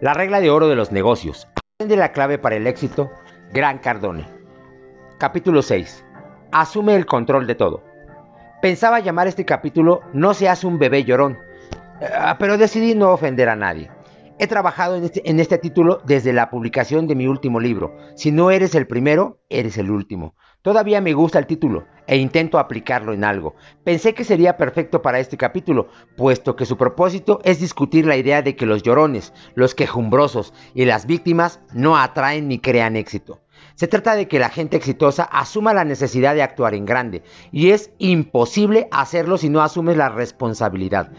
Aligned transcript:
La 0.00 0.14
regla 0.14 0.40
de 0.40 0.48
oro 0.48 0.68
de 0.68 0.76
los 0.76 0.92
negocios. 0.92 1.48
Aprende 1.74 1.96
la 1.96 2.12
clave 2.12 2.38
para 2.38 2.54
el 2.54 2.68
éxito. 2.68 3.10
Gran 3.52 3.78
Cardone. 3.78 4.28
Capítulo 5.18 5.60
6. 5.60 6.04
Asume 6.52 6.94
el 6.94 7.04
control 7.04 7.48
de 7.48 7.56
todo. 7.56 7.82
Pensaba 8.62 9.00
llamar 9.00 9.26
este 9.26 9.44
capítulo 9.44 10.02
No 10.12 10.34
seas 10.34 10.62
un 10.62 10.78
bebé 10.78 11.02
llorón, 11.02 11.36
ah, 12.16 12.36
pero 12.38 12.58
decidí 12.58 12.94
no 12.94 13.10
ofender 13.10 13.48
a 13.48 13.56
nadie. 13.56 13.90
He 14.38 14.46
trabajado 14.46 14.94
este, 14.96 15.28
en 15.28 15.40
este, 15.40 15.58
título 15.58 16.00
desde 16.06 16.32
la 16.32 16.48
publicación 16.48 17.08
de 17.08 17.16
mi 17.16 17.26
último 17.26 17.58
libro. 17.58 17.96
Si 18.14 18.30
no 18.30 18.52
eres 18.52 18.76
el 18.76 18.86
primero, 18.86 19.40
eres 19.48 19.78
el 19.78 19.90
último. 19.90 20.36
Todavía 20.62 21.00
me 21.00 21.12
gusta 21.12 21.40
el 21.40 21.46
título 21.46 21.86
e 22.08 22.16
intento 22.16 22.58
aplicarlo 22.58 23.12
en 23.12 23.22
algo. 23.22 23.54
Pensé 23.84 24.14
que 24.14 24.24
sería 24.24 24.56
perfecto 24.56 25.02
para 25.02 25.20
este 25.20 25.36
capítulo, 25.36 25.88
puesto 26.16 26.56
que 26.56 26.66
su 26.66 26.76
propósito 26.76 27.40
es 27.44 27.60
discutir 27.60 28.06
la 28.06 28.16
idea 28.16 28.42
de 28.42 28.56
que 28.56 28.66
los 28.66 28.82
llorones, 28.82 29.32
los 29.54 29.76
quejumbrosos 29.76 30.52
y 30.74 30.86
las 30.86 31.06
víctimas 31.06 31.60
no 31.72 31.96
atraen 31.96 32.48
ni 32.48 32.58
crean 32.58 32.96
éxito. 32.96 33.40
Se 33.74 33.86
trata 33.86 34.16
de 34.16 34.26
que 34.26 34.38
la 34.38 34.48
gente 34.48 34.76
exitosa 34.76 35.22
asuma 35.22 35.74
la 35.74 35.84
necesidad 35.84 36.34
de 36.34 36.42
actuar 36.42 36.74
en 36.74 36.84
grande, 36.84 37.22
y 37.52 37.70
es 37.70 37.92
imposible 37.98 38.88
hacerlo 38.90 39.38
si 39.38 39.50
no 39.50 39.62
asumes 39.62 39.96
la 39.96 40.08
responsabilidad. 40.08 41.12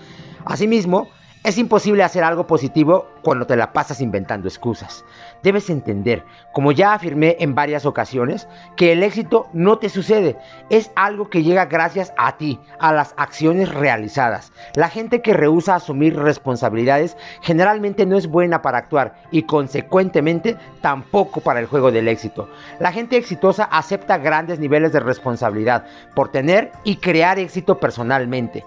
Asimismo, 0.43 1.07
es 1.41 1.57
imposible 1.57 2.03
hacer 2.03 2.23
algo 2.25 2.47
positivo 2.47 3.07
cuando 3.21 3.47
te 3.47 3.55
la 3.55 3.71
pasas 3.71 4.01
inventando 4.01 4.49
excusas. 4.49 5.05
Debes 5.41 5.69
entender, 5.69 6.25
como 6.51 6.73
ya 6.73 6.93
afirmé 6.93 7.37
en 7.39 7.55
varias 7.55 7.85
ocasiones, 7.85 8.47
que 8.75 8.91
el 8.91 9.03
éxito 9.03 9.47
no 9.53 9.77
te 9.77 9.87
sucede, 9.87 10.37
es 10.69 10.91
algo 10.95 11.29
que 11.29 11.41
llega 11.41 11.65
gracias 11.65 12.11
a 12.17 12.35
ti, 12.35 12.59
a 12.77 12.91
las 12.91 13.13
acciones 13.15 13.73
realizadas. 13.73 14.51
La 14.75 14.89
gente 14.89 15.21
que 15.21 15.33
rehúsa 15.33 15.75
asumir 15.75 16.17
responsabilidades 16.17 17.15
generalmente 17.41 18.05
no 18.05 18.17
es 18.17 18.27
buena 18.27 18.61
para 18.61 18.79
actuar 18.79 19.15
y 19.31 19.43
consecuentemente 19.43 20.57
tampoco 20.81 21.39
para 21.39 21.61
el 21.61 21.67
juego 21.67 21.89
del 21.89 22.09
éxito. 22.09 22.49
La 22.79 22.91
gente 22.91 23.15
exitosa 23.15 23.63
acepta 23.63 24.17
grandes 24.17 24.59
niveles 24.59 24.91
de 24.91 24.99
responsabilidad 24.99 25.85
por 26.15 26.31
tener 26.31 26.73
y 26.83 26.97
crear 26.97 27.39
éxito 27.39 27.79
personalmente 27.79 28.65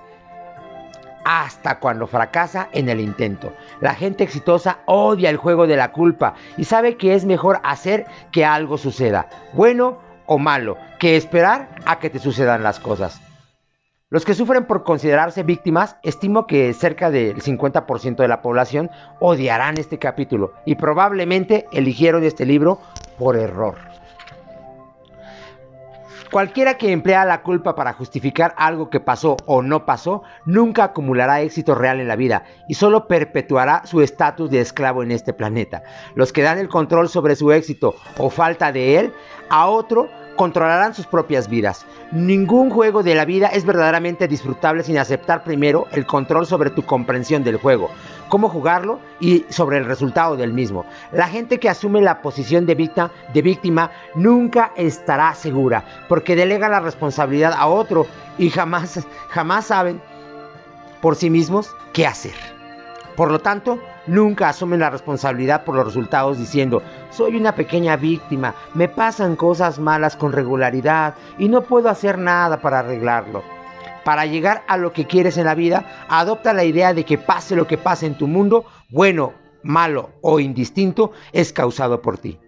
hasta 1.25 1.79
cuando 1.79 2.07
fracasa 2.07 2.69
en 2.73 2.89
el 2.89 3.01
intento. 3.01 3.53
La 3.81 3.95
gente 3.95 4.25
exitosa 4.25 4.79
odia 4.87 5.31
el 5.31 5.37
juego 5.37 5.67
de 5.67 5.77
la 5.77 5.93
culpa 5.93 6.35
y 6.57 6.65
sabe 6.65 6.97
que 6.97 7.15
es 7.15 7.25
mejor 7.25 7.61
hacer 7.65 8.07
que 8.31 8.45
algo 8.45 8.79
suceda, 8.79 9.29
bueno 9.53 9.99
o 10.27 10.39
malo, 10.39 10.77
que 10.99 11.17
esperar 11.17 11.69
a 11.85 11.99
que 11.99 12.11
te 12.11 12.19
sucedan 12.19 12.63
las 12.63 12.81
cosas. 12.81 13.21
Los 14.13 14.27
que 14.27 14.35
sufren 14.35 14.67
por 14.67 14.85
considerarse 14.85 15.43
víctimas, 15.43 15.97
estimo 16.03 16.47
que 16.47 16.75
cerca 16.75 17.11
del 17.11 17.43
50% 17.43 18.17
de 18.17 18.29
la 18.29 18.43
población 18.43 18.91
odiarán 19.21 19.79
este 19.79 19.99
capítulo 19.99 20.53
y 20.67 20.75
probablemente 20.75 21.67
eligieron 21.73 22.23
este 22.23 22.45
libro 22.45 22.79
por 23.19 23.37
error. 23.37 23.92
Cualquiera 26.33 26.79
que 26.79 26.93
emplea 26.93 27.27
la 27.27 27.43
culpa 27.43 27.75
para 27.75 27.93
justificar 27.93 28.55
algo 28.57 28.89
que 28.89 29.01
pasó 29.01 29.37
o 29.45 29.61
no 29.61 29.85
pasó, 29.85 30.23
nunca 30.47 30.83
acumulará 30.83 31.43
éxito 31.43 31.75
real 31.75 32.01
en 32.01 32.09
la 32.09 32.17
vida 32.17 32.45
y 32.67 32.73
solo 32.73 33.07
perpetuará 33.07 33.83
su 33.85 34.01
estatus 34.01 34.51
de 34.51 34.63
esclavo 34.63 35.03
en 35.03 35.11
este 35.11 35.35
planeta. 35.35 35.83
Los 36.15 36.33
que 36.33 36.41
dan 36.41 36.57
el 36.57 36.71
control 36.71 37.11
sobre 37.11 37.37
su 37.37 37.53
éxito 37.53 37.97
o 38.17 38.31
falta 38.31 38.73
de 38.73 38.99
él 38.99 39.13
a 39.51 39.67
otro 39.67 40.09
controlarán 40.43 40.93
sus 40.93 41.07
propias 41.07 41.49
vidas. 41.49 41.87
Ningún 42.11 42.69
juego 42.69 43.05
de 43.05 43.15
la 43.15 43.25
vida 43.25 43.47
es 43.47 43.65
verdaderamente 43.65 44.27
disfrutable 44.27 44.83
sin 44.83 44.99
aceptar 44.99 45.45
primero 45.45 45.87
el 45.93 46.05
control 46.05 46.49
sobre 46.49 46.71
tu 46.71 46.83
comprensión 46.83 47.45
del 47.45 47.59
juego, 47.59 47.91
cómo 48.29 48.49
jugarlo 48.49 48.99
y 49.21 49.45
sobre 49.51 49.79
el 49.79 49.85
resultado 49.85 50.37
del 50.37 50.53
mismo. 50.53 50.85
La 51.13 51.29
gente 51.29 51.61
que 51.61 51.69
asume 51.69 52.01
la 52.01 52.23
posición 52.23 52.67
de 52.67 52.75
víctima, 52.75 53.93
nunca 54.17 54.73
estará 54.75 55.33
segura, 55.37 55.85
porque 56.09 56.35
delega 56.35 56.69
la 56.69 56.81
responsabilidad 56.81 57.53
a 57.57 57.69
otro 57.69 58.09
y 58.37 58.51
jamás, 58.51 59.07
jamás 59.29 59.67
saben 59.67 60.03
por 61.01 61.15
sí 61.15 61.31
mismos 61.31 61.71
qué 61.93 62.05
hacer. 62.05 62.35
Por 63.15 63.31
lo 63.31 63.39
tanto, 63.39 63.79
nunca 64.07 64.49
asumen 64.49 64.81
la 64.81 64.91
responsabilidad 64.91 65.65
por 65.65 65.75
los 65.75 65.87
resultados 65.87 66.39
diciendo, 66.39 66.83
soy 67.11 67.37
una 67.37 67.55
pequeña 67.55 67.97
víctima, 67.97 68.55
me 68.75 68.89
pasan 68.89 69.37
cosas 69.37 69.79
malas 69.79 70.17
con 70.17 70.33
regularidad 70.33 71.15
y 71.39 71.49
no 71.49 71.63
puedo 71.63 71.89
hacer 71.89 72.19
nada 72.19 72.61
para 72.61 72.81
arreglarlo. 72.81 73.43
Para 74.05 74.27
llegar 74.27 74.65
a 74.67 74.77
lo 74.77 74.93
que 74.93 75.07
quieres 75.07 75.37
en 75.37 75.45
la 75.45 75.55
vida, 75.55 76.07
adopta 76.09 76.53
la 76.53 76.65
idea 76.65 76.93
de 76.93 77.05
que 77.05 77.19
pase 77.19 77.55
lo 77.55 77.67
que 77.67 77.79
pase 77.79 78.07
en 78.07 78.17
tu 78.17 78.27
mundo, 78.27 78.65
bueno, 78.91 79.33
malo 79.63 80.11
o 80.23 80.41
indistinto, 80.41 81.13
es 81.33 81.53
causado 81.53 82.03
por 82.03 82.19
ti. 82.19 82.39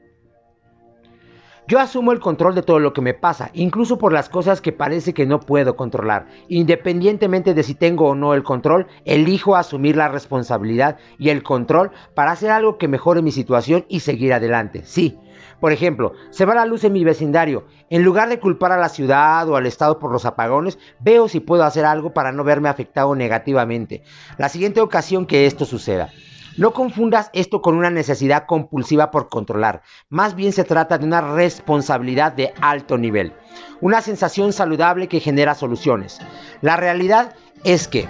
Yo 1.67 1.81
asumo 1.81 2.13
el 2.13 2.21
control 2.21 2.55
de 2.55 2.63
todo 2.63 2.79
lo 2.79 2.93
que 2.93 3.01
me 3.01 3.15
pasa, 3.15 3.51
incluso 3.55 3.97
por 3.97 4.13
las 4.13 4.29
cosas 4.29 4.61
que 4.61 4.71
parece 4.71 5.15
que 5.15 5.25
no 5.25 5.41
puedo 5.41 5.77
controlar. 5.77 6.27
Independientemente 6.49 7.55
de 7.55 7.63
si 7.63 7.75
tengo 7.75 8.09
o 8.09 8.15
no 8.15 8.35
el 8.35 8.43
control, 8.43 8.87
elijo 9.07 9.57
asumir 9.57 9.97
la 9.97 10.09
responsabilidad 10.09 10.99
y 11.19 11.31
el 11.31 11.43
control 11.43 11.91
para 12.15 12.33
hacer 12.33 12.51
algo 12.51 12.77
que 12.77 12.87
mejore 12.87 13.23
mi 13.23 13.33
situación 13.33 13.87
y 13.89 14.01
seguir 14.01 14.35
adelante. 14.35 14.83
Sí. 14.85 15.19
Por 15.59 15.73
ejemplo, 15.73 16.13
se 16.29 16.45
va 16.45 16.55
la 16.55 16.67
luz 16.67 16.85
en 16.85 16.93
mi 16.93 17.03
vecindario. 17.03 17.65
En 17.89 18.03
lugar 18.03 18.29
de 18.29 18.41
culpar 18.41 18.73
a 18.73 18.77
la 18.77 18.91
ciudad 18.91 19.49
o 19.49 19.57
al 19.57 19.65
Estado 19.65 19.99
por 19.99 20.13
los 20.13 20.27
apagones, 20.27 20.79
veo 21.01 21.29
si 21.29 21.41
puedo 21.41 21.65
hacer 21.65 21.87
algo 21.87 22.13
para 22.13 22.31
no 22.31 22.45
verme 22.45 22.69
afectado 22.69 23.15
negativamente. 23.15 24.03
La 24.37 24.51
siguiente 24.51 24.83
ocasión 24.83 25.25
que 25.25 25.47
esto 25.47 25.65
suceda. 25.65 26.11
No 26.57 26.73
confundas 26.73 27.31
esto 27.33 27.61
con 27.61 27.75
una 27.75 27.91
necesidad 27.91 28.47
compulsiva 28.47 29.11
por 29.11 29.29
controlar. 29.29 29.83
Más 30.09 30.37
bien 30.37 30.53
se 30.53 30.63
trata 30.63 30.99
de 30.99 31.05
una 31.05 31.21
responsabilidad 31.21 32.33
de 32.33 32.55
alto 32.61 32.97
nivel. 32.97 33.33
Una 33.81 34.01
sensación 34.01 34.53
saludable 34.53 35.09
que 35.09 35.19
genera 35.19 35.57
soluciones. 35.57 36.21
La 36.61 36.77
realidad 36.77 37.35
es 37.65 37.89
que 37.89 38.09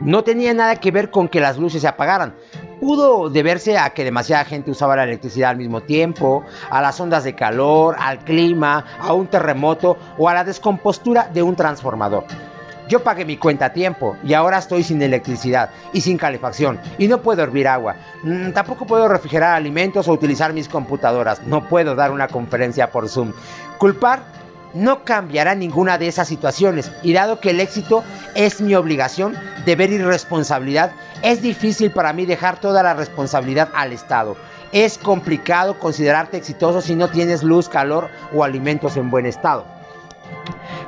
no 0.00 0.22
tenía 0.22 0.54
nada 0.54 0.76
que 0.76 0.92
ver 0.92 1.10
con 1.10 1.28
que 1.28 1.40
las 1.40 1.58
luces 1.58 1.82
se 1.82 1.88
apagaran. 1.88 2.36
Pudo 2.80 3.28
deberse 3.28 3.76
a 3.76 3.90
que 3.90 4.04
demasiada 4.04 4.44
gente 4.44 4.70
usaba 4.70 4.96
la 4.96 5.04
electricidad 5.04 5.50
al 5.50 5.56
mismo 5.56 5.80
tiempo, 5.82 6.44
a 6.70 6.80
las 6.80 7.00
ondas 7.00 7.24
de 7.24 7.34
calor, 7.34 7.96
al 7.98 8.20
clima, 8.20 8.84
a 9.00 9.12
un 9.14 9.26
terremoto 9.26 9.96
o 10.16 10.28
a 10.28 10.34
la 10.34 10.44
descompostura 10.44 11.28
de 11.32 11.42
un 11.42 11.56
transformador. 11.56 12.24
Yo 12.92 13.02
pagué 13.02 13.24
mi 13.24 13.38
cuenta 13.38 13.64
a 13.64 13.72
tiempo 13.72 14.18
y 14.22 14.34
ahora 14.34 14.58
estoy 14.58 14.82
sin 14.82 15.00
electricidad 15.00 15.70
y 15.94 16.02
sin 16.02 16.18
calefacción 16.18 16.78
y 16.98 17.08
no 17.08 17.22
puedo 17.22 17.42
hervir 17.42 17.66
agua. 17.66 17.96
Mm, 18.22 18.50
tampoco 18.50 18.84
puedo 18.84 19.08
refrigerar 19.08 19.54
alimentos 19.54 20.06
o 20.08 20.12
utilizar 20.12 20.52
mis 20.52 20.68
computadoras. 20.68 21.40
No 21.46 21.66
puedo 21.70 21.94
dar 21.94 22.10
una 22.10 22.28
conferencia 22.28 22.90
por 22.90 23.08
Zoom. 23.08 23.32
Culpar 23.78 24.20
no 24.74 25.04
cambiará 25.04 25.54
ninguna 25.54 25.96
de 25.96 26.06
esas 26.06 26.28
situaciones 26.28 26.92
y 27.02 27.14
dado 27.14 27.40
que 27.40 27.48
el 27.48 27.60
éxito 27.60 28.04
es 28.34 28.60
mi 28.60 28.74
obligación, 28.74 29.38
deber 29.64 29.90
y 29.90 29.96
responsabilidad, 29.96 30.92
es 31.22 31.40
difícil 31.40 31.92
para 31.92 32.12
mí 32.12 32.26
dejar 32.26 32.60
toda 32.60 32.82
la 32.82 32.92
responsabilidad 32.92 33.70
al 33.72 33.94
Estado. 33.94 34.36
Es 34.70 34.98
complicado 34.98 35.78
considerarte 35.78 36.36
exitoso 36.36 36.82
si 36.82 36.94
no 36.94 37.08
tienes 37.08 37.42
luz, 37.42 37.70
calor 37.70 38.10
o 38.34 38.44
alimentos 38.44 38.98
en 38.98 39.10
buen 39.10 39.24
estado. 39.24 39.64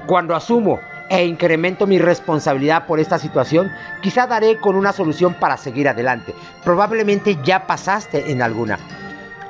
Cuando 0.07 0.37
asumo 0.37 0.81
e 1.09 1.25
incremento 1.25 1.87
mi 1.87 1.99
responsabilidad 1.99 2.87
por 2.87 3.01
esta 3.01 3.19
situación, 3.19 3.71
quizá 4.03 4.27
daré 4.27 4.59
con 4.59 4.77
una 4.77 4.93
solución 4.93 5.35
para 5.35 5.57
seguir 5.57 5.89
adelante. 5.89 6.35
Probablemente 6.65 7.39
ya 7.45 7.67
pasaste 7.67 8.31
en 8.31 8.43
alguna. 8.43 8.79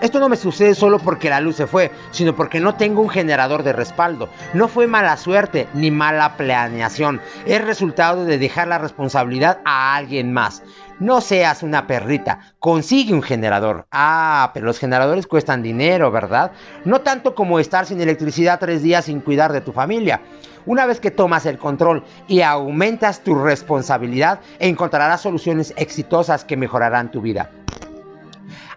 Esto 0.01 0.19
no 0.19 0.29
me 0.29 0.37
sucede 0.37 0.75
solo 0.75 0.99
porque 0.99 1.31
la 1.31 1.41
luz 1.41 1.57
se 1.57 1.67
fue, 1.67 1.91
sino 2.11 2.35
porque 2.37 2.61
no 2.61 2.75
tengo 2.75 3.01
un 3.01 3.09
generador 3.09 3.63
de 3.63 3.73
respaldo. 3.73 4.29
No 4.53 4.69
fue 4.69 4.87
mala 4.87 5.17
suerte 5.17 5.69
ni 5.73 5.91
mala 5.91 6.37
planeación. 6.37 7.23
Es 7.47 7.65
resultado 7.65 8.25
de 8.25 8.37
dejar 8.37 8.69
la 8.69 8.79
responsabilidad 8.79 9.61
a 9.65 9.95
alguien 9.95 10.33
más. 10.33 10.63
No 10.99 11.21
seas 11.21 11.63
una 11.63 11.87
perrita, 11.87 12.55
consigue 12.59 13.15
un 13.15 13.23
generador. 13.23 13.87
Ah, 13.91 14.51
pero 14.53 14.67
los 14.67 14.79
generadores 14.79 15.27
cuestan 15.27 15.63
dinero, 15.63 16.11
¿verdad? 16.11 16.53
No 16.85 17.01
tanto 17.01 17.35
como 17.35 17.59
estar 17.59 17.87
sin 17.87 18.01
electricidad 18.01 18.61
tres 18.61 18.83
días 18.83 19.07
sin 19.07 19.21
cuidar 19.21 19.53
de 19.53 19.61
tu 19.61 19.73
familia. 19.73 20.21
Una 20.67 20.87
vez 20.87 20.99
que 20.99 21.11
tomas 21.11 21.45
el 21.47 21.59
control 21.59 22.05
y 22.27 22.41
aumentas 22.41 23.21
tu 23.21 23.35
responsabilidad, 23.35 24.41
encontrarás 24.59 25.21
soluciones 25.21 25.75
exitosas 25.77 26.45
que 26.45 26.57
mejorarán 26.57 27.11
tu 27.11 27.21
vida. 27.21 27.51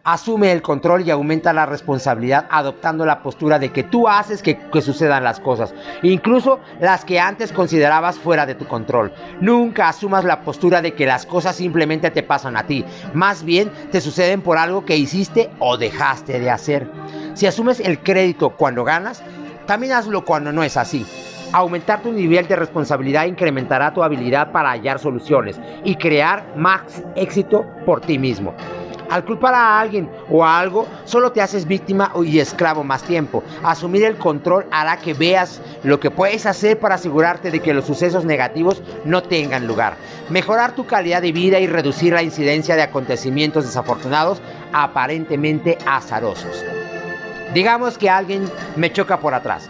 Asume 0.03 0.53
el 0.53 0.61
control 0.61 1.05
y 1.05 1.11
aumenta 1.11 1.51
la 1.51 1.65
responsabilidad 1.65 2.45
adoptando 2.49 3.05
la 3.05 3.21
postura 3.21 3.59
de 3.59 3.73
que 3.73 3.83
tú 3.83 4.07
haces 4.07 4.41
que, 4.41 4.57
sucedan 4.81 5.23
las 5.23 5.41
cosas, 5.41 5.73
incluso 6.01 6.61
las 6.79 7.03
que 7.03 7.19
antes 7.19 7.51
considerabas 7.51 8.17
fuera 8.17 8.45
de 8.45 8.55
tu 8.55 8.65
control. 8.67 9.13
Nunca 9.41 9.89
asumas 9.89 10.23
la 10.23 10.41
postura 10.41 10.81
de 10.81 10.93
que 10.93 11.05
las 11.05 11.25
cosas 11.25 11.57
simplemente 11.57 12.09
te 12.09 12.23
pasan 12.23 12.55
a 12.55 12.65
ti, 12.67 12.85
más 13.13 13.43
bien 13.43 13.69
te 13.91 13.99
suceden 13.99 14.41
por 14.41 14.57
algo 14.57 14.85
que 14.85 14.95
hiciste 14.95 15.49
o 15.59 15.77
dejaste 15.77 16.39
de 16.39 16.51
hacer. 16.51 16.89
Si 17.33 17.45
asumes 17.45 17.81
el 17.81 17.99
crédito 17.99 18.51
cuando 18.51 18.85
ganas, 18.85 19.21
también 19.65 19.91
hazlo 19.91 20.23
cuando 20.23 20.53
no 20.53 20.63
es 20.63 20.77
así. 20.77 21.05
Aumentar 21.53 22.01
tu 22.01 22.11
nivel 22.11 22.45
de 22.47 22.57
responsabilidad 22.57 23.25
incrementará 23.25 23.94
tu 23.94 24.03
habilidad 24.03 24.51
para 24.51 24.71
hallar 24.71 24.99
soluciones 24.99 25.59
y 25.83 25.95
crear 25.95 26.53
más 26.57 27.03
éxito 27.15 27.65
por 27.85 28.01
ti 28.01 28.19
mismo. 28.19 28.53
Al 29.09 29.23
culpar 29.23 29.53
a 29.53 29.79
alguien 29.79 30.09
o 30.29 30.44
a 30.44 30.59
algo, 30.59 30.85
solo 31.05 31.31
te 31.31 31.41
haces 31.41 31.65
víctima 31.65 32.11
y 32.25 32.39
esclavo 32.39 32.83
más 32.83 33.03
tiempo. 33.03 33.41
Asumir 33.63 34.03
el 34.03 34.17
control 34.17 34.65
hará 34.69 34.97
que 34.97 35.13
veas 35.13 35.61
lo 35.83 36.01
que 36.01 36.11
puedes 36.11 36.45
hacer 36.45 36.77
para 36.77 36.95
asegurarte 36.95 37.49
de 37.49 37.61
que 37.61 37.73
los 37.73 37.85
sucesos 37.85 38.25
negativos 38.25 38.83
no 39.05 39.23
tengan 39.23 39.65
lugar. 39.65 39.95
Mejorar 40.29 40.73
tu 40.73 40.85
calidad 40.85 41.21
de 41.21 41.31
vida 41.31 41.61
y 41.61 41.67
reducir 41.67 42.11
la 42.11 42.23
incidencia 42.23 42.75
de 42.75 42.81
acontecimientos 42.81 43.63
desafortunados 43.63 44.41
aparentemente 44.73 45.77
azarosos. 45.85 46.65
Digamos 47.53 47.97
que 47.97 48.09
alguien 48.09 48.44
me 48.75 48.91
choca 48.91 49.21
por 49.21 49.33
atrás. 49.33 49.69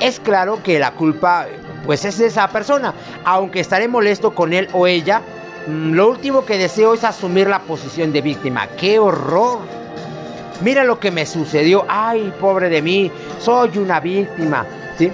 Es 0.00 0.18
claro 0.18 0.62
que 0.62 0.78
la 0.78 0.92
culpa 0.92 1.46
pues 1.84 2.04
es 2.04 2.18
de 2.18 2.26
esa 2.26 2.48
persona, 2.48 2.94
aunque 3.24 3.60
estaré 3.60 3.88
molesto 3.88 4.34
con 4.34 4.52
él 4.52 4.68
o 4.72 4.86
ella, 4.86 5.20
mm, 5.66 5.92
lo 5.92 6.08
último 6.08 6.44
que 6.44 6.58
deseo 6.58 6.94
es 6.94 7.04
asumir 7.04 7.48
la 7.48 7.60
posición 7.60 8.12
de 8.12 8.22
víctima. 8.22 8.66
¡Qué 8.78 8.98
horror! 8.98 9.58
Mira 10.62 10.84
lo 10.84 11.00
que 11.00 11.10
me 11.10 11.26
sucedió. 11.26 11.84
Ay, 11.88 12.32
pobre 12.40 12.68
de 12.68 12.82
mí, 12.82 13.10
soy 13.38 13.78
una 13.78 14.00
víctima. 14.00 14.66
¿Sí? 14.98 15.10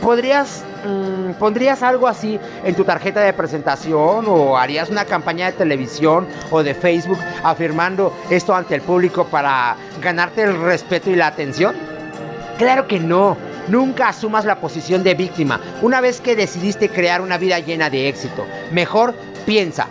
¿Podrías 0.00 0.64
mm, 0.86 1.32
¿Pondrías 1.32 1.82
algo 1.82 2.08
así 2.08 2.38
en 2.64 2.74
tu 2.74 2.84
tarjeta 2.84 3.20
de 3.20 3.32
presentación 3.32 4.24
o 4.28 4.56
harías 4.56 4.90
una 4.90 5.04
campaña 5.04 5.46
de 5.46 5.52
televisión 5.52 6.26
o 6.50 6.62
de 6.62 6.74
Facebook 6.74 7.18
afirmando 7.42 8.14
esto 8.30 8.54
ante 8.54 8.76
el 8.76 8.82
público 8.82 9.26
para 9.26 9.76
ganarte 10.00 10.42
el 10.42 10.60
respeto 10.60 11.10
y 11.10 11.16
la 11.16 11.26
atención? 11.28 11.74
Claro 12.58 12.86
que 12.86 13.00
no. 13.00 13.36
Nunca 13.68 14.08
asumas 14.08 14.44
la 14.44 14.60
posición 14.60 15.02
de 15.02 15.14
víctima 15.14 15.60
una 15.82 16.00
vez 16.00 16.20
que 16.20 16.36
decidiste 16.36 16.88
crear 16.88 17.20
una 17.20 17.38
vida 17.38 17.58
llena 17.58 17.90
de 17.90 18.08
éxito. 18.08 18.46
Mejor 18.72 19.14
piensa, 19.46 19.88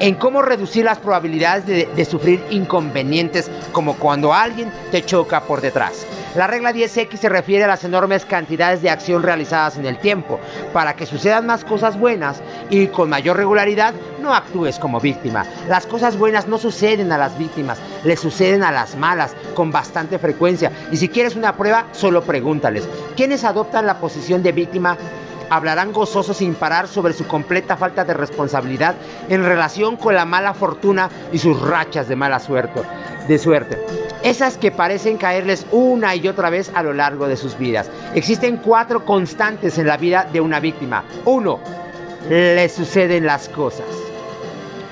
en 0.00 0.14
cómo 0.14 0.42
reducir 0.42 0.84
las 0.84 0.98
probabilidades 0.98 1.66
de, 1.66 2.04
sufrir 2.04 2.42
inconvenientes 2.50 3.50
como 3.72 3.94
cuando 3.96 4.32
alguien 4.32 4.70
te 4.90 5.04
choca 5.04 5.42
por 5.42 5.60
detrás. 5.60 6.06
La 6.34 6.46
regla 6.46 6.72
10X 6.72 7.16
se 7.16 7.28
refiere 7.28 7.64
a 7.64 7.68
las 7.68 7.84
enormes 7.84 8.24
cantidades 8.26 8.82
de 8.82 8.90
acción 8.90 9.22
realizadas 9.22 9.78
en 9.78 9.86
el 9.86 9.98
tiempo. 9.98 10.38
Para 10.72 10.94
que 10.94 11.06
sucedan 11.06 11.46
más 11.46 11.64
cosas 11.64 11.98
buenas 11.98 12.42
y 12.68 12.88
con 12.88 13.08
mayor 13.08 13.36
regularidad, 13.36 13.94
no 14.20 14.34
actúes 14.34 14.78
como 14.78 15.00
víctima. 15.00 15.46
Las 15.68 15.86
cosas 15.86 16.18
buenas 16.18 16.46
no 16.46 16.58
suceden 16.58 17.12
a 17.12 17.18
las 17.18 17.38
víctimas, 17.38 17.78
le 18.04 18.16
suceden 18.16 18.62
a 18.62 18.72
las 18.72 18.96
malas 18.96 19.34
con 19.54 19.70
bastante 19.70 20.18
frecuencia. 20.18 20.70
Y 20.92 20.98
si 20.98 21.08
quieres 21.08 21.34
una 21.34 21.56
prueba, 21.56 21.86
solo 21.92 22.22
pregúntales. 22.22 22.86
¿Quiénes 23.16 23.44
adoptan 23.44 23.86
la 23.86 23.98
posición 23.98 24.42
de 24.42 24.52
víctima 24.52 24.98
hablarán 25.50 25.92
gozosos 25.92 26.36
sin 26.36 26.54
parar 26.54 26.88
sobre 26.88 27.14
su 27.14 27.26
completa 27.26 27.78
falta 27.78 28.04
de 28.04 28.12
responsabilidad 28.12 28.96
en 29.30 29.44
relación 29.44 29.96
con 29.96 30.14
la 30.14 30.26
mala 30.26 30.52
fortuna 30.52 31.08
y 31.32 31.38
sus 31.38 31.58
rachas 31.60 32.06
de 32.06 32.16
mala 32.16 32.38
suerte, 32.38 32.82
de 33.26 33.38
suerte. 33.38 34.07
Esas 34.22 34.58
que 34.58 34.70
parecen 34.70 35.16
caerles 35.16 35.66
una 35.70 36.16
y 36.16 36.26
otra 36.26 36.50
vez 36.50 36.70
a 36.74 36.82
lo 36.82 36.92
largo 36.92 37.28
de 37.28 37.36
sus 37.36 37.56
vidas. 37.56 37.90
Existen 38.14 38.56
cuatro 38.56 39.04
constantes 39.04 39.78
en 39.78 39.86
la 39.86 39.96
vida 39.96 40.28
de 40.32 40.40
una 40.40 40.58
víctima. 40.58 41.04
Uno, 41.24 41.60
le 42.28 42.68
suceden 42.68 43.26
las 43.26 43.48
cosas. 43.48 43.86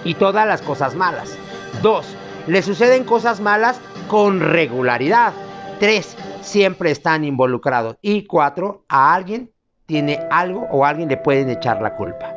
Y 0.05 0.14
todas 0.14 0.46
las 0.46 0.62
cosas 0.62 0.94
malas. 0.94 1.37
Dos, 1.82 2.06
le 2.46 2.62
suceden 2.62 3.05
cosas 3.05 3.40
malas 3.40 3.81
con 4.06 4.40
regularidad. 4.40 5.32
Tres, 5.81 6.17
siempre 6.40 6.93
están 6.93 7.25
involucrados. 7.25 7.96
Y 8.02 8.25
cuatro, 8.25 8.84
a 8.88 9.12
alguien 9.12 9.50
tiene 9.87 10.20
algo 10.31 10.67
o 10.70 10.84
alguien 10.84 11.08
le 11.08 11.17
pueden 11.17 11.50
echar 11.50 11.82
la 11.82 11.96
culpa. 11.96 12.32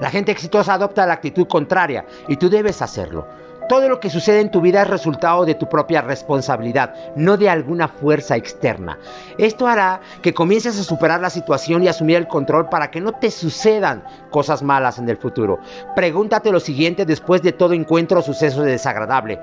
La 0.00 0.10
gente 0.10 0.32
exitosa 0.32 0.74
adopta 0.74 1.06
la 1.06 1.14
actitud 1.14 1.46
contraria 1.48 2.06
y 2.28 2.36
tú 2.36 2.48
debes 2.48 2.82
hacerlo. 2.82 3.26
Todo 3.68 3.88
lo 3.88 3.98
que 3.98 4.10
sucede 4.10 4.40
en 4.40 4.52
tu 4.52 4.60
vida 4.60 4.82
es 4.82 4.88
resultado 4.88 5.44
de 5.44 5.56
tu 5.56 5.68
propia 5.68 6.00
responsabilidad, 6.00 6.94
no 7.16 7.36
de 7.36 7.48
alguna 7.48 7.88
fuerza 7.88 8.36
externa. 8.36 8.96
Esto 9.38 9.66
hará 9.66 10.00
que 10.22 10.32
comiences 10.34 10.78
a 10.78 10.84
superar 10.84 11.20
la 11.20 11.30
situación 11.30 11.82
y 11.82 11.88
asumir 11.88 12.16
el 12.16 12.28
control 12.28 12.68
para 12.68 12.92
que 12.92 13.00
no 13.00 13.12
te 13.12 13.32
sucedan 13.32 14.04
cosas 14.30 14.62
malas 14.62 14.98
en 14.98 15.08
el 15.08 15.16
futuro. 15.16 15.58
Pregúntate 15.96 16.52
lo 16.52 16.60
siguiente 16.60 17.04
después 17.04 17.42
de 17.42 17.52
todo 17.52 17.72
encuentro 17.72 18.20
o 18.20 18.22
suceso 18.22 18.62
desagradable. 18.62 19.40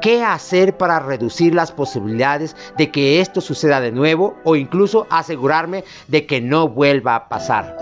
¿Qué 0.00 0.22
hacer 0.22 0.76
para 0.76 1.00
reducir 1.00 1.52
las 1.52 1.72
posibilidades 1.72 2.54
de 2.78 2.92
que 2.92 3.20
esto 3.20 3.40
suceda 3.40 3.80
de 3.80 3.90
nuevo 3.90 4.36
o 4.44 4.54
incluso 4.54 5.08
asegurarme 5.10 5.82
de 6.06 6.26
que 6.26 6.40
no 6.40 6.68
vuelva 6.68 7.16
a 7.16 7.28
pasar? 7.28 7.76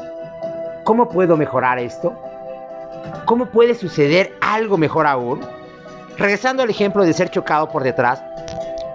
¿Cómo 0.84 1.10
puedo 1.10 1.36
mejorar 1.36 1.78
esto? 1.78 2.14
¿Cómo 3.26 3.46
puede 3.46 3.74
suceder 3.74 4.32
algo 4.40 4.78
mejor 4.78 5.06
aún? 5.06 5.40
Regresando 6.18 6.62
al 6.62 6.70
ejemplo 6.70 7.04
de 7.04 7.12
ser 7.12 7.30
chocado 7.30 7.68
por 7.68 7.82
detrás, 7.82 8.22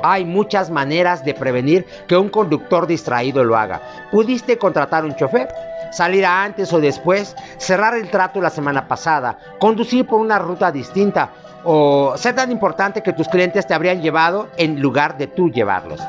hay 0.04 0.26
muchas 0.26 0.70
maneras 0.70 1.26
de 1.26 1.34
prevenir 1.34 1.86
que 2.08 2.16
un 2.16 2.30
conductor 2.30 2.86
distraído 2.86 3.44
lo 3.44 3.58
haga. 3.58 3.82
Pudiste 4.12 4.58
contratar 4.58 5.04
un 5.04 5.16
chofer, 5.16 5.48
salir 5.92 6.26
antes 6.26 6.72
o 6.74 6.80
después, 6.80 7.36
cerrar 7.58 7.96
el 7.96 8.10
trato 8.10 8.42
la 8.42 8.50
semana 8.50 8.88
pasada, 8.88 9.38
conducir 9.60 10.06
por 10.06 10.20
una 10.20 10.38
ruta 10.38 10.72
distinta 10.72 11.32
o 11.64 12.14
ser 12.16 12.36
tan 12.36 12.52
importante 12.52 13.02
que 13.02 13.14
tus 13.14 13.28
clientes 13.28 13.66
te 13.66 13.74
habrían 13.74 14.02
llevado 14.02 14.50
en 14.58 14.80
lugar 14.80 15.18
de 15.18 15.28
tú 15.28 15.50
llevarlos. 15.50 16.02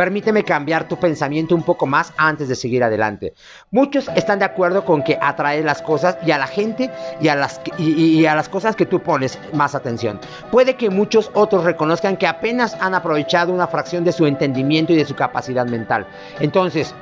Permíteme 0.00 0.44
cambiar 0.44 0.88
tu 0.88 0.96
pensamiento 0.96 1.54
un 1.54 1.62
poco 1.62 1.84
más 1.84 2.14
antes 2.16 2.48
de 2.48 2.54
seguir 2.54 2.82
adelante. 2.82 3.34
Muchos 3.70 4.08
están 4.16 4.38
de 4.38 4.46
acuerdo 4.46 4.86
con 4.86 5.02
que 5.02 5.18
atraes 5.20 5.62
las 5.62 5.82
cosas 5.82 6.16
y 6.24 6.30
a 6.30 6.38
la 6.38 6.46
gente 6.46 6.90
y 7.20 7.28
a 7.28 7.34
las, 7.34 7.60
y, 7.76 8.24
a 8.24 8.34
las 8.34 8.48
cosas 8.48 8.76
que 8.76 8.86
tú 8.86 9.00
pones 9.00 9.38
más 9.52 9.74
atención. 9.74 10.18
Puede 10.50 10.76
que 10.76 10.88
muchos 10.88 11.30
otros 11.34 11.64
reconozcan 11.64 12.16
que 12.16 12.26
apenas 12.26 12.78
han 12.80 12.94
aprovechado 12.94 13.52
una 13.52 13.66
fracción 13.66 14.02
de 14.02 14.12
su 14.12 14.24
entendimiento 14.24 14.94
y 14.94 14.96
de 14.96 15.04
su 15.04 15.14
capacidad 15.14 15.66
mental. 15.66 16.06
Entonces, 16.40 16.94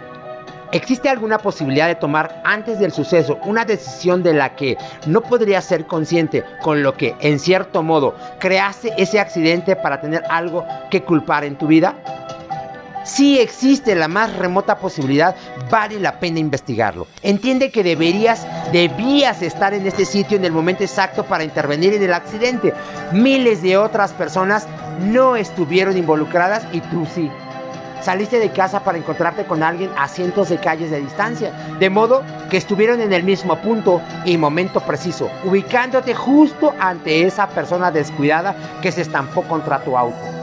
¿Existe 0.71 1.09
alguna 1.09 1.39
posibilidad 1.39 1.87
de 1.87 1.95
tomar 1.95 2.43
antes 2.45 2.79
del 2.79 2.93
suceso 2.93 3.39
una 3.47 3.65
decisión 3.65 4.23
de 4.23 4.35
la 4.35 4.55
que 4.55 4.77
no 5.07 5.23
podrías 5.23 5.65
ser 5.65 5.87
consciente, 5.87 6.45
con 6.61 6.83
lo 6.83 6.93
que, 6.93 7.17
en 7.21 7.39
cierto 7.39 7.83
modo, 7.83 8.15
creaste 8.39 8.93
ese 8.99 9.19
accidente 9.19 9.77
para 9.77 10.03
tener 10.03 10.25
algo 10.29 10.67
que 10.91 11.03
culpar 11.05 11.45
en 11.45 11.57
tu 11.57 11.69
vida? 11.69 12.18
Si 13.09 13.41
existe 13.41 13.95
la 13.95 14.07
más 14.07 14.37
remota 14.37 14.77
posibilidad, 14.77 15.35
vale 15.71 15.99
la 15.99 16.21
pena 16.21 16.41
investigarlo. 16.41 17.07
Entiende 17.23 17.71
que 17.71 17.83
deberías, 17.83 18.47
debías 18.71 19.41
estar 19.41 19.73
en 19.73 19.87
este 19.87 20.05
sitio 20.05 20.37
en 20.37 20.45
el 20.45 20.53
momento 20.53 20.85
exacto 20.85 21.25
para 21.25 21.43
intervenir 21.43 21.95
en 21.95 22.03
el 22.03 22.13
accidente. 22.13 22.75
Miles 23.13 23.63
de 23.63 23.79
otras 23.79 24.13
personas 24.13 24.69
no 25.01 25.37
estuvieron 25.37 25.97
involucradas 25.97 26.67
y 26.71 26.83
tú 26.83 27.07
sí. 27.15 27.31
Saliste 28.03 28.39
de 28.39 28.53
casa 28.53 28.85
para 28.85 28.99
encontrarte 28.99 29.47
con 29.47 29.63
alguien 29.63 29.91
a 29.97 30.07
cientos 30.07 30.51
de 30.51 30.59
calles 30.59 30.91
de 30.91 31.01
distancia, 31.01 31.51
de 31.81 31.89
modo 31.89 32.23
que 32.51 32.59
estuvieron 32.59 33.01
en 33.01 33.15
el 33.15 33.23
mismo 33.23 33.57
punto 33.57 34.03
y 34.27 34.37
momento 34.37 34.81
preciso, 34.81 35.31
ubicándote 35.45 36.15
justo 36.15 36.75
ante 36.79 37.27
esa 37.27 37.49
persona 37.49 37.91
descuidada 37.91 38.55
que 38.83 38.93
se 38.93 39.01
estampó 39.01 39.45
contra 39.45 39.83
tu 39.83 39.97
auto. 39.97 40.38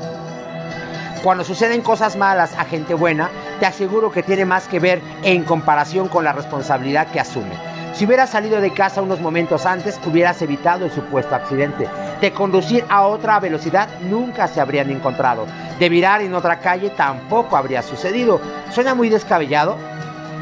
Cuando 1.23 1.43
suceden 1.43 1.81
cosas 1.81 2.15
malas 2.15 2.53
a 2.57 2.65
gente 2.65 2.93
buena, 2.93 3.29
te 3.59 3.65
aseguro 3.65 4.11
que 4.11 4.23
tiene 4.23 4.45
más 4.45 4.67
que 4.67 4.79
ver 4.79 5.01
en 5.23 5.43
comparación 5.43 6.07
con 6.07 6.23
la 6.23 6.33
responsabilidad 6.33 7.07
que 7.07 7.19
asume. 7.19 7.55
Si 7.95 8.05
hubieras 8.05 8.31
salido 8.31 8.59
de 8.59 8.73
casa 8.73 9.01
unos 9.01 9.21
momentos 9.21 9.65
antes, 9.65 9.99
hubieras 10.05 10.41
evitado 10.41 10.85
el 10.85 10.91
supuesto 10.91 11.33
accidente. 11.33 11.87
De 12.19 12.31
conducir 12.33 12.83
a 12.89 13.07
otra 13.07 13.39
velocidad 13.39 13.87
nunca 14.01 14.47
se 14.49 14.59
habrían 14.59 14.89
encontrado. 14.89 15.45
De 15.79 15.87
virar 15.87 16.21
en 16.21 16.33
otra 16.33 16.59
calle 16.59 16.89
tampoco 16.89 17.55
habría 17.55 17.81
sucedido. 17.81 18.41
¿Suena 18.71 18.95
muy 18.95 19.09
descabellado? 19.09 19.77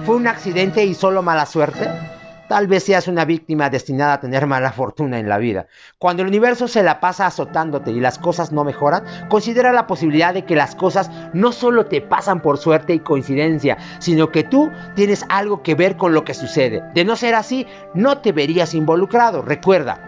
¿Fue 0.06 0.16
un 0.16 0.28
accidente 0.28 0.84
y 0.84 0.96
solo 0.96 1.22
mala 1.22 1.46
suerte? 1.46 2.13
Tal 2.48 2.68
vez 2.68 2.84
seas 2.84 3.08
una 3.08 3.26
víctima 3.26 3.70
destinada 3.70 4.14
a 4.14 4.20
tener 4.20 4.46
mala 4.48 4.72
fortuna 4.72 5.20
en 5.20 5.30
la 5.30 5.38
vida. 5.38 5.68
Cuando 5.98 6.24
el 6.24 6.28
universo 6.28 6.68
se 6.68 6.84
la 6.84 7.00
pasa 7.00 7.26
azotándote 7.26 7.92
y 7.92 8.00
las 8.00 8.20
cosas 8.20 8.52
no 8.52 8.64
mejoran, 8.64 9.04
considera 9.30 9.72
la 9.72 9.88
posibilidad 9.88 10.34
de 10.34 10.44
que 10.44 10.56
las 10.56 10.76
cosas 10.76 11.10
no 11.34 11.52
solo 11.52 11.86
te 11.86 12.02
pasan 12.02 12.42
por 12.42 12.58
suerte 12.58 12.94
y 12.94 13.00
coincidencia, 13.00 13.78
sino 14.00 14.30
que 14.30 14.44
tú 14.44 14.70
tienes 14.96 15.26
algo 15.30 15.64
que 15.64 15.76
ver 15.76 15.96
con 15.96 16.14
lo 16.14 16.26
que 16.26 16.34
sucede. 16.34 16.84
De 16.94 17.06
no 17.06 17.16
ser 17.16 17.36
así, 17.36 17.66
no 17.94 18.20
te 18.20 18.32
verías 18.32 18.74
involucrado. 18.74 19.42
Recuerda, 19.42 20.00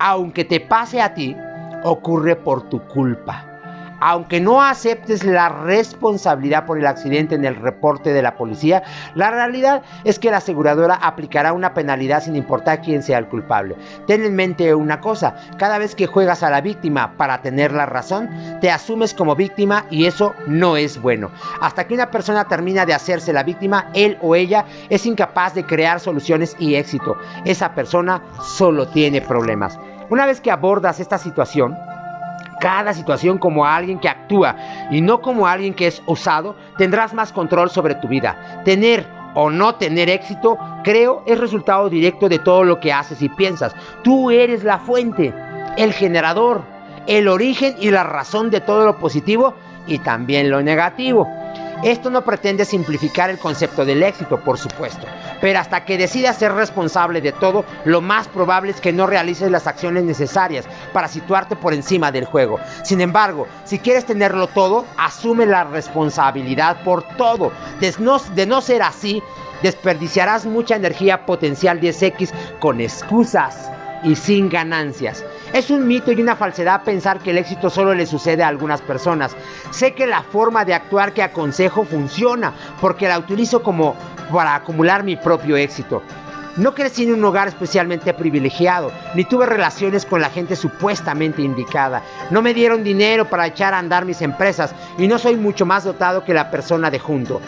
aunque 0.00 0.44
te 0.44 0.60
pase 0.60 1.00
a 1.00 1.14
ti, 1.14 1.36
ocurre 1.82 2.36
por 2.36 2.68
tu 2.68 2.80
culpa 2.88 3.53
aunque 4.06 4.38
no 4.38 4.60
aceptes 4.60 5.24
la 5.24 5.48
responsabilidad 5.48 6.66
por 6.66 6.78
el 6.78 6.86
accidente 6.86 7.36
en 7.36 7.46
el 7.46 7.56
reporte 7.56 8.12
de 8.12 8.20
la 8.20 8.36
policía, 8.36 8.82
la 9.14 9.30
realidad 9.30 9.80
es 10.04 10.18
que 10.18 10.30
la 10.30 10.36
aseguradora 10.36 10.96
aplicará 10.96 11.54
una 11.54 11.72
penalidad 11.72 12.22
sin 12.22 12.36
importar 12.36 12.82
quién 12.82 13.02
sea 13.02 13.16
el 13.16 13.28
culpable. 13.28 13.76
Ten 14.06 14.22
en 14.22 14.36
mente 14.36 14.74
una 14.74 15.00
cosa, 15.00 15.36
cada 15.56 15.78
vez 15.78 15.94
que 15.94 16.06
juegas 16.06 16.42
a 16.42 16.50
la 16.50 16.60
víctima 16.60 17.14
para 17.16 17.40
tener 17.40 17.72
la 17.72 17.86
razón, 17.86 18.28
te 18.60 18.70
asumes 18.70 19.14
como 19.14 19.36
víctima 19.36 19.86
y 19.88 20.04
eso 20.04 20.34
no 20.46 20.76
es 20.76 21.00
bueno. 21.00 21.30
Hasta 21.62 21.86
que 21.86 21.94
una 21.94 22.10
persona 22.10 22.44
termina 22.44 22.84
de 22.84 22.92
hacerse 22.92 23.32
la 23.32 23.42
víctima, 23.42 23.88
él 23.94 24.18
o 24.20 24.34
ella 24.34 24.66
es 24.90 25.06
incapaz 25.06 25.54
de 25.54 25.64
crear 25.64 25.98
soluciones 25.98 26.54
y 26.58 26.74
éxito. 26.74 27.16
Esa 27.46 27.74
persona 27.74 28.20
solo 28.42 28.86
tiene 28.86 29.22
problemas. 29.22 29.78
Una 30.10 30.26
vez 30.26 30.42
que 30.42 30.50
abordas 30.50 31.00
esta 31.00 31.16
situación, 31.16 31.74
cada 32.64 32.94
situación 32.94 33.36
como 33.36 33.66
alguien 33.66 33.98
que 33.98 34.08
actúa 34.08 34.56
y 34.90 35.02
no 35.02 35.20
como 35.20 35.46
alguien 35.46 35.74
que 35.74 35.86
es 35.86 36.02
osado, 36.06 36.56
tendrás 36.78 37.12
más 37.12 37.30
control 37.30 37.68
sobre 37.68 37.94
tu 37.96 38.08
vida. 38.08 38.62
Tener 38.64 39.06
o 39.34 39.50
no 39.50 39.74
tener 39.74 40.08
éxito, 40.08 40.56
creo, 40.82 41.22
es 41.26 41.38
resultado 41.38 41.90
directo 41.90 42.26
de 42.26 42.38
todo 42.38 42.64
lo 42.64 42.80
que 42.80 42.90
haces 42.90 43.20
y 43.20 43.28
piensas. 43.28 43.74
Tú 44.02 44.30
eres 44.30 44.64
la 44.64 44.78
fuente, 44.78 45.34
el 45.76 45.92
generador, 45.92 46.62
el 47.06 47.28
origen 47.28 47.76
y 47.78 47.90
la 47.90 48.02
razón 48.02 48.50
de 48.50 48.62
todo 48.62 48.86
lo 48.86 48.96
positivo 48.96 49.52
y 49.86 49.98
también 49.98 50.50
lo 50.50 50.62
negativo. 50.62 51.28
Esto 51.84 52.08
no 52.08 52.24
pretende 52.24 52.64
simplificar 52.64 53.28
el 53.28 53.38
concepto 53.38 53.84
del 53.84 54.02
éxito, 54.02 54.40
por 54.40 54.56
supuesto, 54.56 55.06
pero 55.42 55.58
hasta 55.58 55.84
que 55.84 55.98
decidas 55.98 56.38
ser 56.38 56.52
responsable 56.54 57.20
de 57.20 57.32
todo, 57.32 57.66
lo 57.84 58.00
más 58.00 58.26
probable 58.26 58.70
es 58.70 58.80
que 58.80 58.90
no 58.90 59.06
realices 59.06 59.50
las 59.50 59.66
acciones 59.66 60.04
necesarias 60.04 60.64
para 60.94 61.08
situarte 61.08 61.56
por 61.56 61.74
encima 61.74 62.10
del 62.10 62.24
juego. 62.24 62.58
Sin 62.84 63.02
embargo, 63.02 63.46
si 63.64 63.78
quieres 63.78 64.06
tenerlo 64.06 64.46
todo, 64.46 64.86
asume 64.96 65.44
la 65.44 65.64
responsabilidad 65.64 66.82
por 66.84 67.02
todo. 67.18 67.52
De 67.80 68.46
no, 68.46 68.60
ser 68.62 68.82
así, 68.82 69.22
desperdiciarás 69.62 70.46
mucha 70.46 70.76
energía 70.76 71.26
potencial 71.26 71.80
10X 71.80 72.32
con 72.60 72.80
excusas 72.80 73.70
y 74.04 74.14
sin 74.14 74.48
ganancias. 74.48 75.24
Es 75.52 75.70
un 75.70 75.88
mito 75.88 76.12
y 76.12 76.20
una 76.20 76.36
falsedad 76.36 76.84
pensar 76.84 77.18
que 77.18 77.30
el 77.30 77.38
éxito 77.38 77.70
solo 77.70 77.94
le 77.94 78.06
sucede 78.06 78.42
a 78.42 78.48
algunas 78.48 78.82
personas. 78.82 79.34
Sé 79.70 79.94
que 79.94 80.06
la 80.06 80.22
forma 80.22 80.64
de 80.64 80.74
actuar 80.74 81.12
que 81.14 81.22
aconsejo 81.22 81.84
funciona 81.84 82.52
porque 82.80 83.08
la 83.08 83.18
utilizo 83.18 83.62
como 83.62 83.96
para 84.32 84.54
acumular 84.54 85.02
mi 85.02 85.16
propio 85.16 85.56
éxito. 85.56 86.02
No 86.56 86.72
crecí 86.72 87.02
en 87.02 87.14
un 87.14 87.24
hogar 87.24 87.48
especialmente 87.48 88.14
privilegiado, 88.14 88.92
ni 89.16 89.24
tuve 89.24 89.44
relaciones 89.44 90.06
con 90.06 90.20
la 90.20 90.30
gente 90.30 90.54
supuestamente 90.54 91.42
indicada. 91.42 92.02
No 92.30 92.42
me 92.42 92.54
dieron 92.54 92.84
dinero 92.84 93.28
para 93.28 93.48
echar 93.48 93.74
a 93.74 93.78
andar 93.78 94.04
mis 94.04 94.22
empresas 94.22 94.72
y 94.96 95.08
no 95.08 95.18
soy 95.18 95.34
mucho 95.34 95.66
más 95.66 95.82
dotado 95.82 96.24
que 96.24 96.32
la 96.32 96.52
persona 96.52 96.92
de 96.92 97.00
junto. 97.00 97.40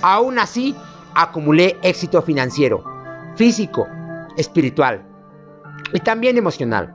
Aún 0.00 0.38
así, 0.38 0.74
acumulé 1.14 1.76
éxito 1.82 2.22
financiero, 2.22 2.82
físico, 3.36 3.86
espiritual 4.38 5.07
y 5.92 6.00
también 6.00 6.36
emocional 6.36 6.94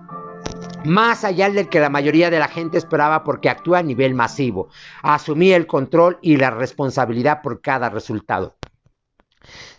más 0.85 1.23
allá 1.23 1.49
del 1.49 1.69
que 1.69 1.79
la 1.79 1.89
mayoría 1.89 2.29
de 2.29 2.39
la 2.39 2.47
gente 2.47 2.77
esperaba 2.77 3.23
porque 3.23 3.49
actúa 3.49 3.79
a 3.79 3.83
nivel 3.83 4.13
masivo. 4.13 4.69
Asumí 5.01 5.51
el 5.51 5.67
control 5.67 6.19
y 6.21 6.37
la 6.37 6.49
responsabilidad 6.49 7.41
por 7.41 7.61
cada 7.61 7.89
resultado. 7.89 8.55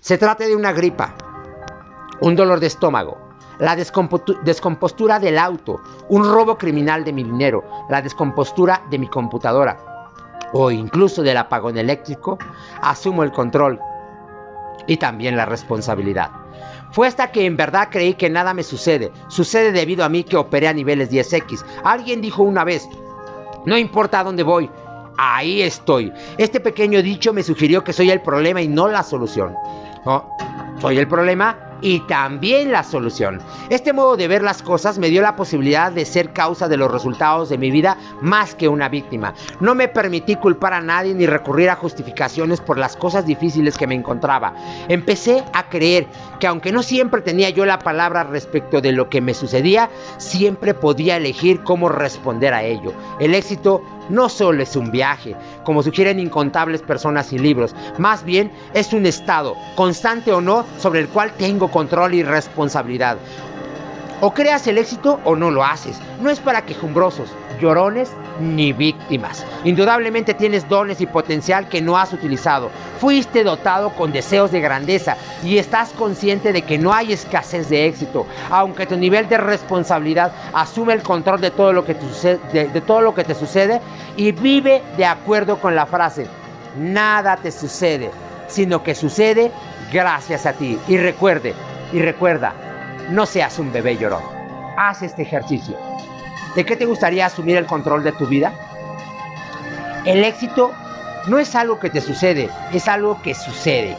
Se 0.00 0.18
trata 0.18 0.44
de 0.44 0.56
una 0.56 0.72
gripa, 0.72 1.14
un 2.20 2.36
dolor 2.36 2.60
de 2.60 2.66
estómago, 2.66 3.18
la 3.58 3.76
descompostura 3.76 5.18
del 5.18 5.38
auto, 5.38 5.80
un 6.08 6.24
robo 6.24 6.58
criminal 6.58 7.04
de 7.04 7.12
mi 7.12 7.22
dinero, 7.22 7.64
la 7.88 8.02
descompostura 8.02 8.82
de 8.90 8.98
mi 8.98 9.08
computadora 9.08 9.78
o 10.52 10.70
incluso 10.70 11.22
del 11.22 11.36
apagón 11.36 11.76
eléctrico, 11.76 12.38
asumo 12.80 13.24
el 13.24 13.32
control 13.32 13.80
y 14.86 14.98
también 14.98 15.36
la 15.36 15.46
responsabilidad. 15.46 16.43
Fue 16.92 17.06
hasta 17.06 17.32
que 17.32 17.44
en 17.44 17.56
verdad 17.56 17.88
creí 17.90 18.14
que 18.14 18.30
nada 18.30 18.54
me 18.54 18.62
sucede. 18.62 19.10
Sucede 19.28 19.72
debido 19.72 20.04
a 20.04 20.08
mí 20.08 20.24
que 20.24 20.36
operé 20.36 20.68
a 20.68 20.72
niveles 20.72 21.10
10X. 21.10 21.64
Alguien 21.82 22.20
dijo 22.20 22.42
una 22.42 22.64
vez, 22.64 22.88
no 23.64 23.76
importa 23.76 24.20
a 24.20 24.24
dónde 24.24 24.42
voy, 24.42 24.70
ahí 25.18 25.62
estoy. 25.62 26.12
Este 26.38 26.60
pequeño 26.60 27.02
dicho 27.02 27.32
me 27.32 27.42
sugirió 27.42 27.82
que 27.82 27.92
soy 27.92 28.10
el 28.10 28.20
problema 28.20 28.62
y 28.62 28.68
no 28.68 28.88
la 28.88 29.02
solución. 29.02 29.54
¿No? 30.04 30.28
Soy 30.80 30.98
el 30.98 31.08
problema 31.08 31.63
y 31.80 32.00
también 32.00 32.72
la 32.72 32.82
solución. 32.82 33.40
Este 33.70 33.92
modo 33.92 34.16
de 34.16 34.28
ver 34.28 34.42
las 34.42 34.62
cosas 34.62 34.98
me 34.98 35.10
dio 35.10 35.22
la 35.22 35.36
posibilidad 35.36 35.92
de 35.92 36.04
ser 36.04 36.32
causa 36.32 36.68
de 36.68 36.76
los 36.76 36.90
resultados 36.90 37.48
de 37.48 37.58
mi 37.58 37.70
vida 37.70 37.96
más 38.20 38.54
que 38.54 38.68
una 38.68 38.88
víctima. 38.88 39.34
No 39.60 39.74
me 39.74 39.88
permití 39.88 40.36
culpar 40.36 40.72
a 40.72 40.80
nadie 40.80 41.14
ni 41.14 41.26
recurrir 41.26 41.70
a 41.70 41.76
justificaciones 41.76 42.60
por 42.60 42.78
las 42.78 42.96
cosas 42.96 43.26
difíciles 43.26 43.76
que 43.76 43.86
me 43.86 43.94
encontraba. 43.94 44.54
Empecé 44.88 45.44
a 45.52 45.68
creer 45.68 46.06
que 46.40 46.46
aunque 46.46 46.72
no 46.72 46.82
siempre 46.82 47.22
tenía 47.22 47.50
yo 47.50 47.64
la 47.64 47.78
palabra 47.78 48.24
respecto 48.24 48.80
de 48.80 48.92
lo 48.92 49.08
que 49.08 49.20
me 49.20 49.34
sucedía, 49.34 49.90
siempre 50.18 50.74
podía 50.74 51.16
elegir 51.16 51.62
cómo 51.62 51.88
responder 51.88 52.54
a 52.54 52.62
ello. 52.62 52.92
El 53.20 53.34
éxito 53.34 53.82
no 54.08 54.28
solo 54.28 54.62
es 54.62 54.76
un 54.76 54.90
viaje, 54.90 55.36
como 55.64 55.82
sugieren 55.82 56.20
incontables 56.20 56.82
personas 56.82 57.32
y 57.32 57.38
libros, 57.38 57.74
más 57.98 58.24
bien 58.24 58.52
es 58.72 58.92
un 58.92 59.06
estado, 59.06 59.56
constante 59.74 60.32
o 60.32 60.40
no, 60.40 60.64
sobre 60.78 61.00
el 61.00 61.08
cual 61.08 61.32
tengo 61.38 61.70
control 61.70 62.14
y 62.14 62.22
responsabilidad. 62.22 63.16
O 64.20 64.32
creas 64.32 64.66
el 64.66 64.78
éxito 64.78 65.20
o 65.24 65.36
no 65.36 65.50
lo 65.50 65.64
haces. 65.64 65.98
No 66.22 66.30
es 66.30 66.40
para 66.40 66.64
quejumbrosos, 66.64 67.28
llorones 67.64 68.12
ni 68.40 68.72
víctimas. 68.72 69.44
Indudablemente 69.64 70.34
tienes 70.34 70.68
dones 70.68 71.00
y 71.00 71.06
potencial 71.06 71.68
que 71.68 71.80
no 71.80 71.96
has 71.96 72.12
utilizado. 72.12 72.70
Fuiste 72.98 73.42
dotado 73.42 73.90
con 73.90 74.12
deseos 74.12 74.50
de 74.50 74.60
grandeza 74.60 75.16
y 75.42 75.56
estás 75.58 75.90
consciente 75.90 76.52
de 76.52 76.62
que 76.62 76.78
no 76.78 76.92
hay 76.92 77.12
escasez 77.12 77.68
de 77.70 77.86
éxito, 77.86 78.26
aunque 78.50 78.86
tu 78.86 78.96
nivel 78.96 79.28
de 79.28 79.38
responsabilidad 79.38 80.32
asume 80.52 80.92
el 80.92 81.02
control 81.02 81.40
de 81.40 81.50
todo 81.50 81.72
lo 81.72 81.84
que 81.84 81.94
te 81.94 82.02
sucede, 82.02 82.68
de 82.68 82.80
todo 82.80 83.00
lo 83.00 83.14
que 83.14 83.24
te 83.24 83.34
sucede 83.34 83.80
y 84.16 84.32
vive 84.32 84.82
de 84.96 85.06
acuerdo 85.06 85.58
con 85.58 85.74
la 85.74 85.86
frase, 85.86 86.26
nada 86.78 87.36
te 87.36 87.50
sucede, 87.50 88.10
sino 88.46 88.82
que 88.82 88.94
sucede 88.94 89.50
gracias 89.92 90.44
a 90.44 90.52
ti. 90.52 90.78
Y 90.86 90.98
recuerde, 90.98 91.54
y 91.92 92.00
recuerda, 92.00 92.52
no 93.10 93.24
seas 93.24 93.58
un 93.58 93.72
bebé 93.72 93.96
llorón. 93.96 94.22
Haz 94.76 95.02
este 95.02 95.22
ejercicio. 95.22 95.76
¿De 96.54 96.64
qué 96.64 96.76
te 96.76 96.86
gustaría 96.86 97.26
asumir 97.26 97.56
el 97.56 97.66
control 97.66 98.04
de 98.04 98.12
tu 98.12 98.26
vida? 98.26 98.52
El 100.04 100.22
éxito 100.22 100.72
no 101.26 101.38
es 101.38 101.54
algo 101.54 101.80
que 101.80 101.90
te 101.90 102.00
sucede, 102.00 102.50
es 102.72 102.86
algo 102.88 103.20
que 103.22 103.34
sucede. 103.34 103.96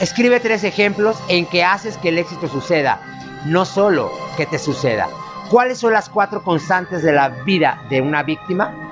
Escribe 0.00 0.40
tres 0.40 0.64
ejemplos 0.64 1.18
en 1.28 1.46
que 1.46 1.64
haces 1.64 1.98
que 1.98 2.10
el 2.10 2.18
éxito 2.18 2.48
suceda, 2.48 3.00
no 3.44 3.64
solo 3.64 4.10
que 4.36 4.46
te 4.46 4.58
suceda. 4.58 5.08
¿Cuáles 5.50 5.78
son 5.78 5.92
las 5.92 6.08
cuatro 6.08 6.42
constantes 6.42 7.02
de 7.02 7.12
la 7.12 7.28
vida 7.28 7.82
de 7.88 8.00
una 8.00 8.22
víctima? 8.22 8.85